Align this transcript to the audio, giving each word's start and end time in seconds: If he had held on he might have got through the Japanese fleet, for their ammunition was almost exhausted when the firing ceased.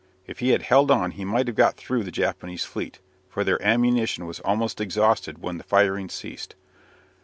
If 0.25 0.39
he 0.39 0.49
had 0.49 0.63
held 0.63 0.89
on 0.89 1.11
he 1.11 1.23
might 1.23 1.45
have 1.45 1.55
got 1.55 1.77
through 1.77 2.03
the 2.03 2.09
Japanese 2.09 2.65
fleet, 2.65 2.97
for 3.29 3.43
their 3.43 3.63
ammunition 3.63 4.25
was 4.25 4.39
almost 4.39 4.81
exhausted 4.81 5.43
when 5.43 5.59
the 5.59 5.63
firing 5.63 6.09
ceased. 6.09 6.55